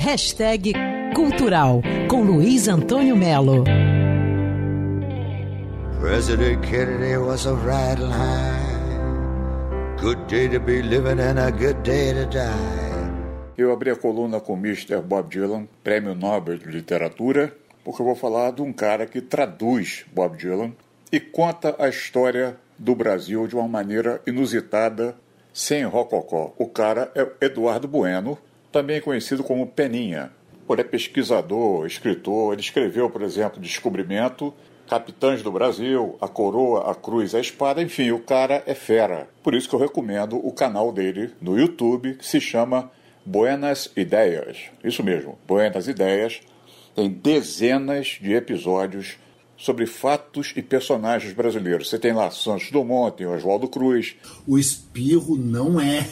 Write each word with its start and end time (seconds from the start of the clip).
Hashtag 0.00 0.72
Cultural 1.14 1.82
com 2.08 2.22
Luiz 2.22 2.68
Antônio 2.68 3.14
Melo. 3.14 3.64
President 6.00 6.62
Kennedy 6.62 7.18
was 7.18 7.46
a 7.46 7.52
riding 7.52 8.10
high. 8.10 9.98
Good 10.00 10.26
day 10.26 10.48
to 10.48 10.58
be 10.58 10.80
living 10.80 11.20
and 11.20 11.38
a 11.38 11.50
good 11.50 11.82
day 11.82 12.14
to 12.14 12.24
die. 12.24 13.52
Eu 13.58 13.70
abri 13.72 13.90
a 13.90 13.94
coluna 13.94 14.40
com 14.40 14.56
Mr. 14.56 15.02
Bob 15.02 15.28
Dylan, 15.28 15.68
Prêmio 15.84 16.14
Nobel 16.14 16.56
de 16.56 16.70
Literatura, 16.70 17.54
porque 17.84 18.00
eu 18.00 18.06
vou 18.06 18.16
falar 18.16 18.52
de 18.52 18.62
um 18.62 18.72
cara 18.72 19.04
que 19.04 19.20
traduz 19.20 20.06
Bob 20.14 20.34
Dylan 20.38 20.72
e 21.12 21.20
conta 21.20 21.76
a 21.78 21.90
história 21.90 22.56
do 22.78 22.94
Brasil 22.94 23.46
de 23.46 23.54
uma 23.54 23.68
maneira 23.68 24.22
inusitada, 24.26 25.14
sem 25.52 25.84
rococó. 25.84 26.54
O 26.56 26.68
cara 26.68 27.12
é 27.14 27.44
Eduardo 27.44 27.86
Bueno, 27.86 28.38
também 28.70 29.00
conhecido 29.00 29.42
como 29.42 29.66
Peninha. 29.66 30.30
Ele 30.68 30.82
é 30.82 30.84
pesquisador, 30.84 31.84
escritor, 31.84 32.52
ele 32.52 32.62
escreveu, 32.62 33.10
por 33.10 33.22
exemplo, 33.22 33.60
Descobrimento, 33.60 34.54
Capitães 34.88 35.42
do 35.42 35.50
Brasil, 35.50 36.16
A 36.20 36.28
Coroa, 36.28 36.90
A 36.90 36.94
Cruz, 36.94 37.34
A 37.34 37.40
Espada, 37.40 37.82
enfim, 37.82 38.12
o 38.12 38.20
cara 38.20 38.62
é 38.66 38.74
fera. 38.74 39.28
Por 39.42 39.52
isso 39.54 39.68
que 39.68 39.74
eu 39.74 39.80
recomendo 39.80 40.36
o 40.36 40.52
canal 40.52 40.92
dele 40.92 41.32
no 41.40 41.58
YouTube, 41.58 42.14
que 42.14 42.26
se 42.26 42.40
chama 42.40 42.90
Buenas 43.24 43.92
Ideias. 43.96 44.70
Isso 44.82 45.02
mesmo, 45.02 45.38
Buenas 45.46 45.88
Ideias. 45.88 46.40
Tem 46.94 47.08
dezenas 47.08 48.18
de 48.20 48.32
episódios 48.34 49.18
sobre 49.60 49.86
fatos 49.86 50.52
e 50.56 50.62
personagens 50.62 51.34
brasileiros. 51.34 51.88
Você 51.88 51.98
tem 51.98 52.14
lá 52.14 52.30
Santos 52.30 52.70
Dumont, 52.70 53.16
tem 53.16 53.26
Oswaldo 53.26 53.68
Cruz. 53.68 54.16
O 54.46 54.58
espirro 54.58 55.36
não 55.36 55.78
é 55.78 56.08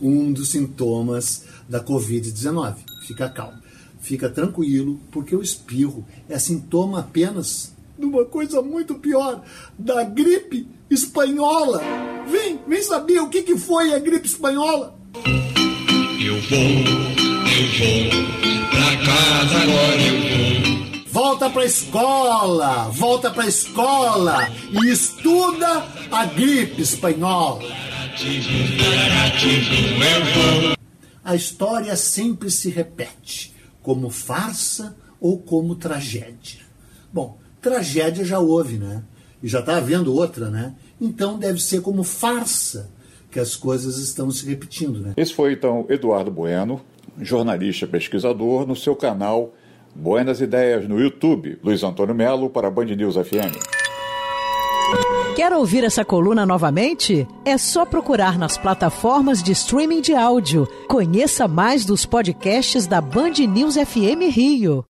um 0.00 0.30
dos 0.30 0.50
sintomas 0.50 1.46
da 1.68 1.82
Covid-19. 1.82 2.76
Fica 3.06 3.28
calmo, 3.28 3.58
fica 4.00 4.28
tranquilo, 4.28 5.00
porque 5.10 5.34
o 5.34 5.42
espirro 5.42 6.06
é 6.28 6.38
sintoma 6.38 7.00
apenas 7.00 7.72
de 7.98 8.04
uma 8.06 8.24
coisa 8.24 8.62
muito 8.62 8.94
pior, 8.94 9.42
da 9.78 10.04
gripe 10.04 10.66
espanhola. 10.88 11.82
Vem, 12.30 12.58
vem 12.66 12.82
saber 12.82 13.20
o 13.20 13.28
que, 13.28 13.42
que 13.42 13.58
foi 13.58 13.92
a 13.92 13.98
gripe 13.98 14.26
espanhola. 14.26 14.98
Eu 16.22 16.40
vou, 16.42 16.60
eu 17.48 17.66
vou 17.78 18.70
pra 18.70 18.96
casa 19.04 19.58
agora 19.58 20.02
eu 20.02 20.19
Volta 21.30 21.48
pra 21.48 21.64
escola, 21.64 22.88
volta 22.88 23.30
pra 23.30 23.46
escola 23.46 24.48
e 24.68 24.90
estuda 24.90 25.86
a 26.10 26.24
gripe 26.26 26.82
espanhola. 26.82 27.62
A 31.22 31.36
história 31.36 31.94
sempre 31.94 32.50
se 32.50 32.68
repete, 32.68 33.54
como 33.80 34.10
farsa 34.10 34.96
ou 35.20 35.38
como 35.38 35.76
tragédia. 35.76 36.62
Bom, 37.12 37.38
tragédia 37.62 38.24
já 38.24 38.40
houve, 38.40 38.76
né? 38.76 39.04
E 39.40 39.46
já 39.46 39.60
está 39.60 39.76
havendo 39.76 40.12
outra, 40.12 40.50
né? 40.50 40.74
Então 41.00 41.38
deve 41.38 41.62
ser 41.62 41.80
como 41.80 42.02
farsa 42.02 42.90
que 43.30 43.38
as 43.38 43.54
coisas 43.54 43.98
estão 43.98 44.32
se 44.32 44.44
repetindo, 44.46 44.98
né? 45.00 45.14
Esse 45.16 45.32
foi 45.32 45.52
então 45.52 45.86
Eduardo 45.88 46.32
Bueno, 46.32 46.80
jornalista 47.20 47.86
pesquisador, 47.86 48.66
no 48.66 48.74
seu 48.74 48.96
canal 48.96 49.54
Buenas 49.94 50.40
Ideias 50.40 50.88
no 50.88 51.00
YouTube. 51.00 51.58
Luiz 51.62 51.82
Antônio 51.82 52.14
Melo 52.14 52.48
para 52.48 52.70
Band 52.70 52.86
News 52.86 53.16
FM. 53.16 53.56
Quer 55.36 55.52
ouvir 55.52 55.84
essa 55.84 56.04
coluna 56.04 56.44
novamente? 56.44 57.26
É 57.44 57.56
só 57.56 57.84
procurar 57.86 58.38
nas 58.38 58.58
plataformas 58.58 59.42
de 59.42 59.52
streaming 59.52 60.00
de 60.00 60.14
áudio. 60.14 60.68
Conheça 60.88 61.46
mais 61.46 61.84
dos 61.84 62.04
podcasts 62.04 62.86
da 62.86 63.00
Band 63.00 63.34
News 63.48 63.76
FM 63.76 64.28
Rio. 64.30 64.84